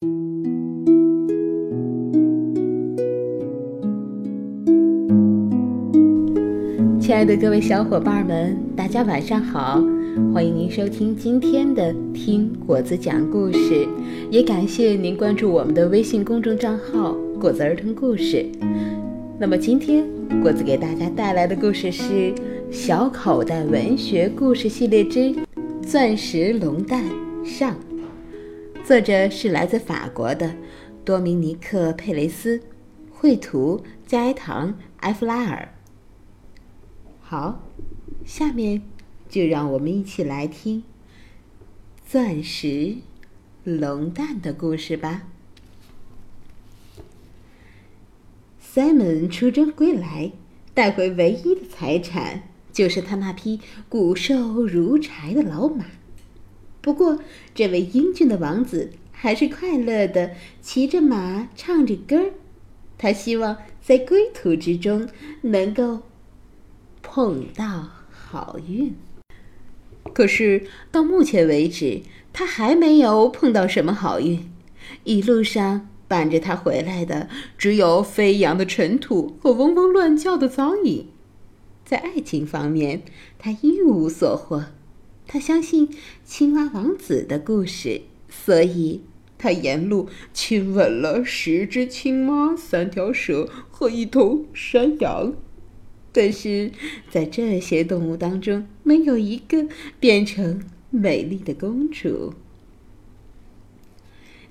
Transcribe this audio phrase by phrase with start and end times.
[0.00, 0.08] 亲
[7.12, 9.82] 爱的各位小伙伴们，大家晚上好！
[10.32, 13.58] 欢迎您收听今天的《听果子讲故事》，
[14.30, 18.46] 也感谢您关注我们的微信公众账号“果子儿童故事”。
[19.36, 20.06] 那么今天
[20.40, 22.04] 果子给大家带来的故事是
[22.70, 25.34] 《小口袋文学故事系列之
[25.82, 27.02] 钻石龙蛋
[27.44, 27.72] 上》，
[28.88, 30.56] 作者是来自法国的
[31.04, 32.62] 多明尼克·佩雷斯，
[33.10, 35.74] 绘图加埃唐·埃弗拉尔。
[37.20, 37.62] 好，
[38.24, 38.80] 下面
[39.28, 40.84] 就让我们一起来听
[42.06, 42.96] 钻石
[43.62, 45.24] 龙蛋的故事吧。
[48.58, 50.32] Simon 出征归来，
[50.72, 53.60] 带回唯一的财产就是他那匹
[53.90, 55.84] 骨瘦如柴的老马。
[56.80, 57.20] 不过，
[57.54, 62.30] 这位英俊的王子还是快乐的骑着马，唱着歌。
[62.96, 65.08] 他希望在归途之中
[65.42, 66.00] 能够。
[67.00, 68.94] 碰到好运，
[70.12, 72.02] 可是到目前为止，
[72.34, 74.50] 他还没有碰到什么好运。
[75.04, 81.04] 一路上伴着他回来的，只有飞扬的尘土和嗡嗡乱叫的苍蝇。
[81.84, 83.02] 在爱情方面，
[83.38, 84.66] 他一无所获。
[85.30, 85.90] 他相信
[86.24, 89.02] 青蛙王子的故事，所以
[89.36, 95.34] 他沿路亲吻了十只青蛙、三条蛇和一头山羊。
[96.10, 96.72] 但是
[97.10, 99.68] 在这些动物当中，没有一个
[100.00, 102.32] 变成美丽的公主。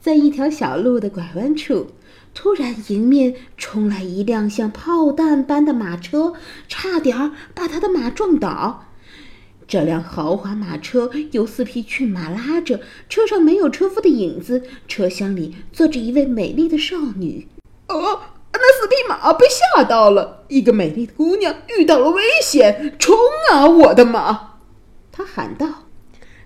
[0.00, 1.92] 在一条小路的拐弯处，
[2.34, 6.34] 突然迎面冲来一辆像炮弹般的马车，
[6.66, 8.88] 差点把他的马撞倒。
[9.66, 17.48] 这辆豪华马车由四匹骏马拉着，车上没有车夫的影子，车厢里坐着一位美丽的少女。
[17.88, 18.20] 哦。
[18.56, 23.14] 那四匹马被吓到了，一个美丽的姑娘遇到了危险，冲
[23.50, 24.60] 啊，我的马！
[25.10, 25.86] 他喊道。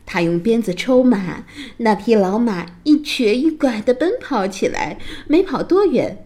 [0.07, 1.45] 他用鞭子抽马，
[1.77, 4.99] 那匹老马一瘸一拐地奔跑起来。
[5.29, 6.25] 没跑多远，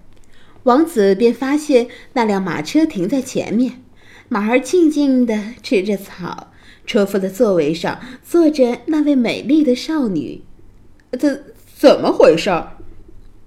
[0.62, 3.82] 王子便发现那辆马车停在前面，
[4.28, 6.51] 马儿静静地吃着草，
[6.86, 10.42] 车夫的座位上坐着那位美丽的少女。
[11.18, 11.44] 怎
[11.76, 12.50] 怎么回事？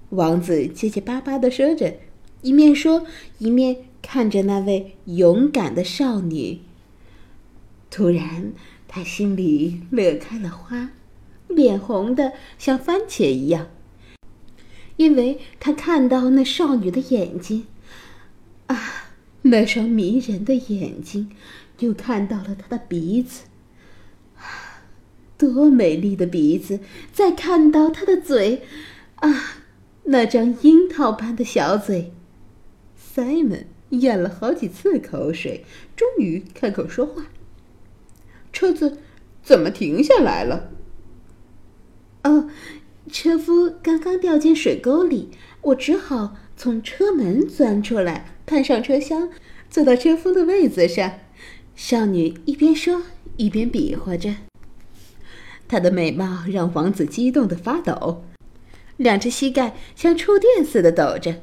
[0.09, 1.95] 王子结结巴巴地说着。
[2.41, 3.07] 一面说，
[3.39, 6.61] 一面看着那位勇敢的少女。
[7.89, 8.53] 突然，
[8.87, 10.91] 他心里乐开了花，
[11.47, 13.67] 脸红的像番茄一样，
[14.97, 17.65] 因为他看到那少女的眼睛，
[18.67, 19.09] 啊，
[19.41, 21.31] 那双迷人的眼睛，
[21.79, 23.43] 又看到了他的鼻子，
[24.37, 24.83] 啊，
[25.37, 26.79] 多美丽的鼻子！
[27.11, 28.63] 再看到他的嘴，
[29.15, 29.61] 啊，
[30.05, 32.13] 那张樱桃般的小嘴。
[33.15, 35.65] Simon 咽了好几次口水，
[35.95, 37.27] 终于开口说话
[38.53, 38.99] ：“车子
[39.43, 40.71] 怎么停下来了
[42.23, 42.49] ？”“哦，
[43.11, 45.29] 车夫刚刚掉进水沟里，
[45.61, 49.29] 我只好从车门钻出来，攀上车厢，
[49.69, 51.19] 坐到车夫的位子上。”
[51.75, 53.03] 少女一边说
[53.35, 54.33] 一边比划着，
[55.67, 58.23] 她的美貌让王子激动的发抖，
[58.95, 61.41] 两只膝盖像触电似的抖着。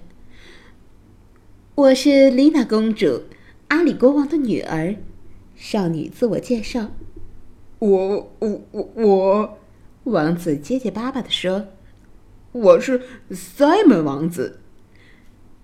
[1.74, 3.24] 我是丽娜公主，
[3.68, 4.96] 阿里国王的女儿。
[5.54, 6.90] 少女自我介绍。
[7.78, 9.58] 我我我我，
[10.04, 11.66] 王子结结巴巴的说
[12.52, 14.61] ：“我是 Simon 王子。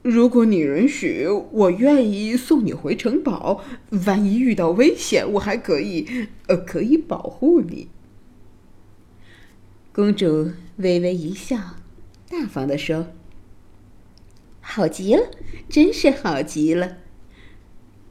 [0.08, 3.62] 如果你允许，我愿意送你回城堡。
[4.06, 7.88] 万一遇到危险，我还可以呃，可以保护你。”
[9.92, 11.76] 公主微微一笑，
[12.30, 13.08] 大方的说。
[14.60, 15.30] 好极了，
[15.68, 16.96] 真是好极了。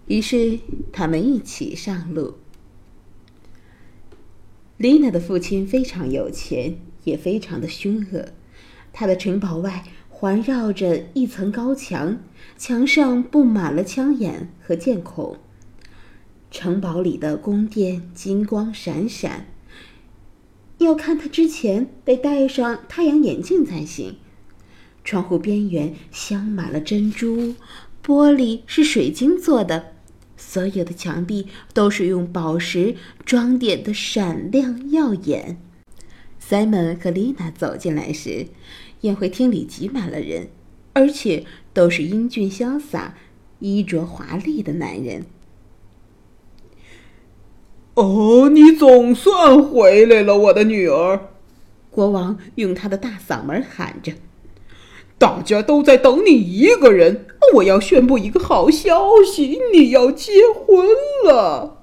[0.05, 0.59] 于是
[0.91, 2.35] 他们一起上路。
[4.77, 8.29] 丽娜的父亲非常有钱，也非常的凶恶。
[8.93, 9.83] 他的城堡外
[10.19, 12.17] 环绕着一层高墙，
[12.57, 15.37] 墙上布满了枪眼和箭孔。
[16.49, 19.45] 城堡里的宫殿金光闪闪，
[20.79, 24.17] 要看他之前得戴上太阳眼镜才行。
[25.03, 27.53] 窗户边缘镶满了珍珠，
[28.03, 29.93] 玻璃是水晶做的，
[30.35, 35.61] 所有的墙壁都是用宝石装点的，闪亮耀眼。
[36.41, 38.47] Simon 和丽娜走进来时，
[39.01, 40.49] 宴会厅里挤满了人，
[40.93, 43.15] 而且都是英俊潇洒、
[43.59, 45.25] 衣着华丽的男人。
[47.93, 51.29] 哦，你总算回来了，我的女儿。
[51.89, 54.13] 国王用他的大嗓门喊着
[55.17, 57.25] ：“大家都在等你一个人！
[57.55, 60.87] 我要宣布一个好消息，你要结婚
[61.25, 61.81] 了！”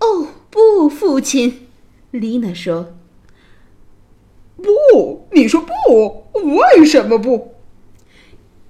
[0.00, 1.68] 哦，不，父亲，
[2.10, 2.96] 丽娜说。
[4.96, 6.24] 不，你说不？
[6.32, 7.54] 为什么不？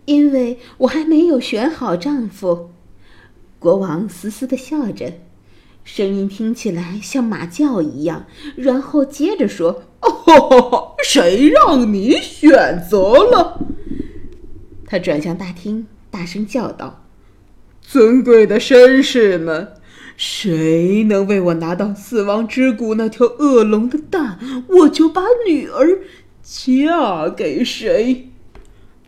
[0.07, 2.71] 因为我还没有选好丈夫。
[3.61, 5.13] 国王嘶嘶的笑着，
[5.85, 8.27] 声音听起来像马叫一样，
[8.57, 13.61] 然后接着说：“哦，谁让你选择了？”
[14.85, 17.05] 他转向大厅，大声叫道
[17.81, 19.75] ：“尊贵的绅士们！”
[20.17, 26.01] 谁能为我拿到死亡之谷那条恶龙的蛋，我就把女儿
[26.43, 28.31] 嫁给谁。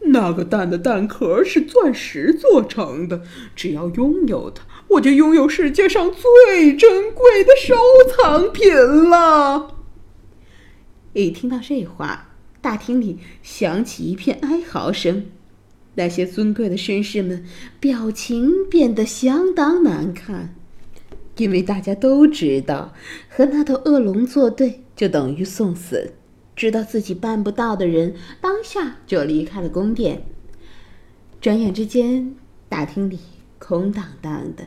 [0.00, 3.22] 那个蛋的蛋壳是钻石做成的，
[3.56, 7.74] 只要拥有它，我就拥有世界上最珍贵的收
[8.16, 9.76] 藏品了。
[11.14, 12.28] 一听到这话，
[12.60, 15.26] 大厅里响起一片哀嚎声，
[15.96, 17.44] 那些尊贵的绅士们
[17.80, 20.54] 表情变得相当难看。
[21.38, 22.92] 因为大家都知道，
[23.28, 26.12] 和那头恶龙作对就等于送死。
[26.56, 30.24] 知道自己办不到的人，当下就离开了宫殿。
[31.40, 32.34] 转眼之间，
[32.68, 33.20] 大厅里
[33.60, 34.66] 空荡荡的，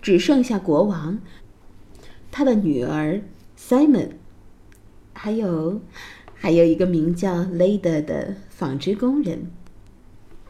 [0.00, 1.18] 只剩下国王、
[2.30, 3.20] 他的女儿
[3.58, 4.10] Simon，
[5.12, 5.80] 还有
[6.34, 9.50] 还有一个名叫 Leda 的纺织工人。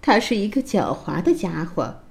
[0.03, 2.02] 他是一个狡猾的家伙。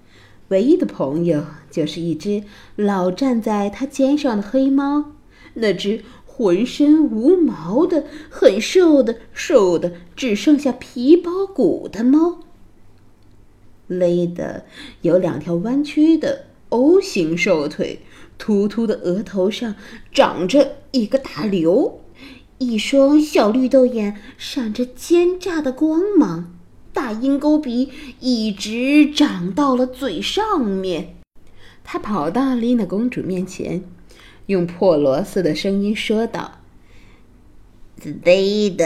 [0.51, 2.43] 唯一的朋友就是一只
[2.75, 5.13] 老站在他肩上的黑猫，
[5.53, 12.39] 那只浑身无毛的、很瘦的、瘦的只剩下皮包骨的猫。
[13.87, 14.65] 勒的
[15.01, 18.01] 有两条弯曲的 O 型瘦腿，
[18.37, 19.75] 突突的额头上
[20.11, 22.01] 长着一个大瘤，
[22.57, 26.57] 一双小绿豆眼闪着奸诈的光芒。
[27.01, 27.89] 大鹰钩鼻
[28.19, 31.15] 一直长到了嘴上面。
[31.83, 33.83] 他跑到丽娜公主面前，
[34.45, 36.59] 用破锣似的声音说道
[38.23, 38.85] ：“贝德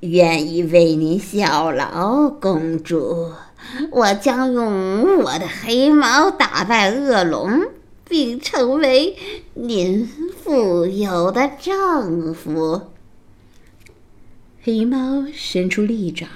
[0.00, 3.32] 愿意为您效劳，公主。
[3.90, 7.62] 我将用我的黑猫打败恶龙，
[8.06, 9.16] 并成为
[9.54, 12.82] 您富有的丈夫。”
[14.62, 16.28] 黑猫伸出利爪。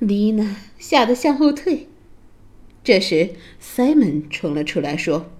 [0.00, 1.86] 丽娜吓得向后退。
[2.82, 3.30] 这时
[3.62, 5.30] ，Simon 冲了出来，说：“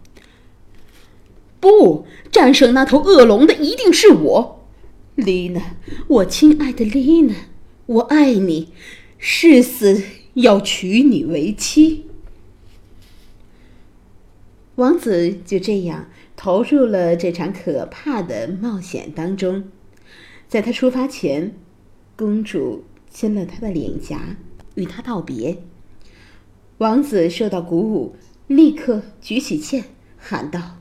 [1.58, 4.66] 不，战胜那头恶龙的一定是我，
[5.14, 5.76] 丽娜，
[6.06, 7.34] 我亲爱的丽娜，
[7.86, 8.68] 我爱你，
[9.16, 10.02] 誓死
[10.34, 12.04] 要娶你为妻。”
[14.76, 19.64] 王子就这样投入了这场可怕的冒险当中。
[20.48, 21.54] 在他出发前，
[22.16, 24.36] 公主亲了他的脸颊。
[24.74, 25.62] 与他道别，
[26.78, 29.84] 王子受到鼓舞，立刻举起剑，
[30.16, 30.78] 喊道：“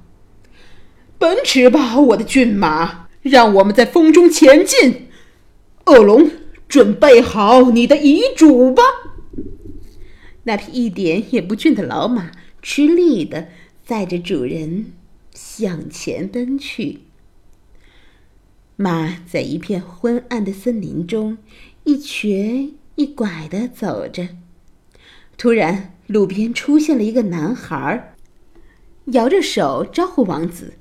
[1.17, 3.07] 奔驰吧，我的骏马！
[3.21, 5.07] 让我们在风中前进。
[5.85, 6.29] 恶龙，
[6.67, 8.83] 准备好你的遗嘱吧。”
[10.43, 12.31] 那匹一点也不俊的老马
[12.61, 13.49] 吃力的
[13.85, 14.93] 载着主人
[15.33, 16.99] 向前奔去。
[18.77, 21.37] 马在一片昏暗的森林中
[21.83, 22.69] 一瘸。
[22.99, 24.27] 一拐的走着，
[25.37, 28.13] 突然路边出现了一个男孩，
[29.13, 30.73] 摇着手招呼王子：“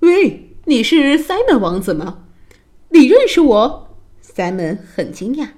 [0.00, 2.24] 喂，你是 Simon 王子吗？
[2.88, 5.48] 你认识我？”Simon 很惊讶。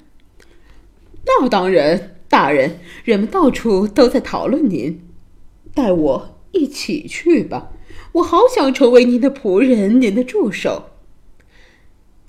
[1.27, 5.01] “那当然，大人，人们到处都在讨论您。
[5.73, 7.71] 带我一起去吧，
[8.15, 10.87] 我好想成为您的仆人，您的助手。”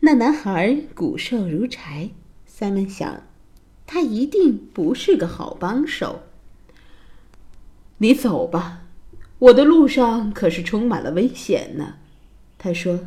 [0.01, 2.11] 那男孩骨瘦如柴。
[2.55, 3.23] 三门想，
[3.93, 6.23] 他一定不是个好帮手。
[7.99, 8.85] 你走吧，
[9.37, 11.97] 我的路上可是充满了危险呢。
[12.57, 13.01] 他说：“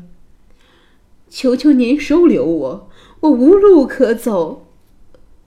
[1.29, 2.89] 求求您收留我，
[3.19, 4.69] 我无路可走，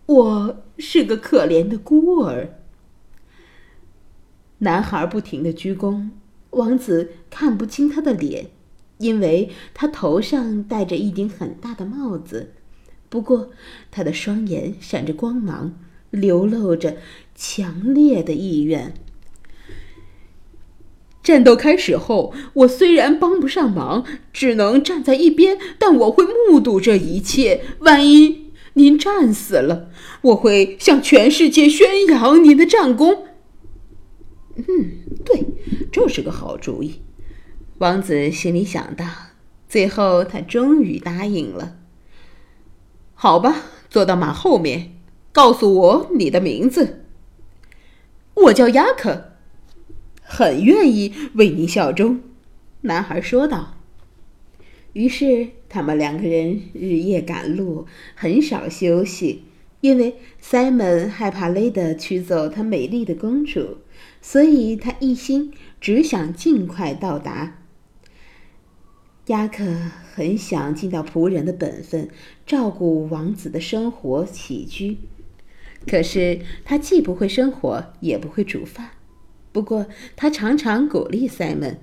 [0.07, 2.59] 我是个可怜的孤儿。”
[4.59, 6.09] 男孩不停的鞠躬，
[6.49, 8.47] 王子看不清他的脸，
[8.97, 12.55] 因为他头上戴着一顶很大的帽子。
[13.09, 13.49] 不过，
[13.89, 15.73] 他的双眼闪着光芒，
[16.11, 16.97] 流露着
[17.35, 18.93] 强烈的意愿。
[21.23, 27.61] 战斗开始后，我虽然帮不上忙，只能站在一边，但我会目睹这一切。
[27.79, 29.89] 万一您战死了，
[30.21, 33.25] 我会向全世界宣扬您的战功。
[34.55, 34.65] 嗯，
[35.25, 35.45] 对，
[35.91, 37.01] 这是个好主意。
[37.79, 39.05] 王子心里想到。
[39.67, 41.78] 最后，他终于答应了。
[43.21, 44.93] 好吧，坐到马后面，
[45.33, 47.03] 告诉我你的名字。
[48.33, 49.33] 我叫雅克，
[50.23, 52.21] 很愿意为您效忠。”
[52.83, 53.75] 男孩说道。
[54.93, 59.43] 于是，他们两个人日夜赶路，很少休息，
[59.81, 63.79] 因为 Simon 害怕累得娶走他美丽的公主，
[64.21, 67.58] 所以他一心只想尽快到达。
[69.29, 69.63] 雅克
[70.15, 72.09] 很想尽到仆人的本分，
[72.47, 74.97] 照顾王子的生活起居，
[75.87, 78.89] 可是他既不会生火，也不会煮饭。
[79.51, 81.79] 不过，他常常鼓励塞门。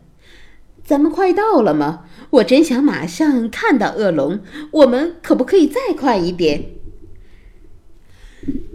[0.82, 2.08] 咱们快到了吗？
[2.30, 4.40] 我真想马上看到恶龙。
[4.72, 6.70] 我们可不可以再快一点？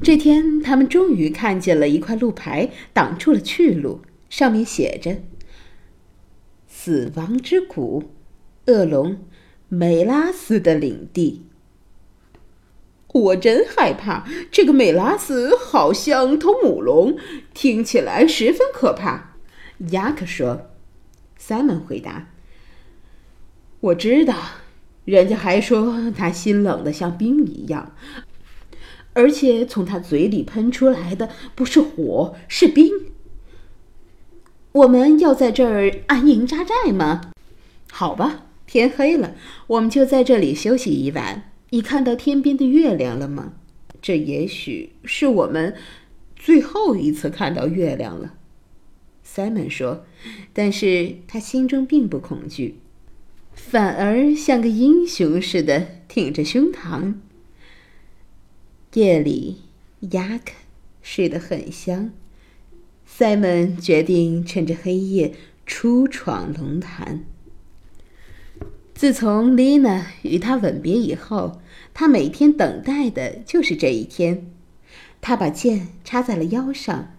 [0.01, 3.99] 这天，他们终于看见了一块路牌，挡住了去路，
[4.29, 5.17] 上面写着
[6.67, 8.03] “死亡之谷，
[8.67, 9.17] 恶龙
[9.69, 11.45] 美拉斯的领地”。
[13.13, 17.17] 我真害怕，这个美拉斯好像头母龙，
[17.53, 19.35] 听起来十分可怕。
[19.91, 20.67] 雅克说。
[21.37, 22.27] Simon 回答
[23.81, 24.35] ：“我知道，
[25.05, 27.95] 人家还说他心冷的像冰一样，
[29.13, 32.91] 而且从他嘴里喷出来的不是火，是冰。
[34.71, 37.31] 我们要在这儿安营扎寨吗？
[37.91, 39.35] 好吧，天黑了，
[39.67, 41.51] 我们就在这里休息一晚。
[41.71, 43.55] 你看到天边的月亮了吗？
[44.01, 45.75] 这也许是我们
[46.37, 48.35] 最后一次看到月亮了。”
[49.27, 50.05] Simon 说
[50.53, 52.77] ：“但是他心中并不恐惧，
[53.53, 57.15] 反而像个英雄似的挺着胸膛。”
[58.95, 59.57] 夜里，
[60.11, 60.53] 雅克
[61.01, 62.11] 睡得很香。
[63.05, 65.33] Simon 决定趁着黑夜
[65.65, 67.25] 出闯龙潭。
[69.01, 71.59] 自从丽娜与他吻别以后，
[71.91, 74.45] 他每天等待的就是这一天。
[75.21, 77.11] 他把剑插在了腰上。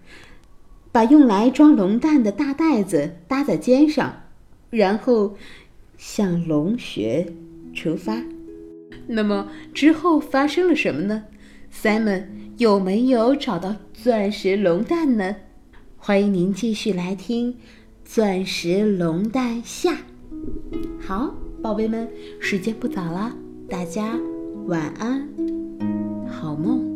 [0.93, 4.23] 把用来装龙蛋的大袋子搭在肩上，
[4.71, 5.37] 然后
[5.99, 7.27] 向龙穴
[7.75, 8.23] 出发。
[9.09, 11.25] 那么之后发生了什么呢
[11.75, 12.27] ？Simon
[12.59, 15.35] 有没有找到钻石龙蛋呢？
[15.97, 17.55] 欢迎您继续来听
[18.05, 19.95] 《钻石龙蛋下》。
[21.01, 22.09] 好，宝贝们，
[22.41, 23.33] 时间不早了，
[23.69, 24.19] 大家
[24.67, 25.29] 晚安，
[26.29, 26.92] 好梦。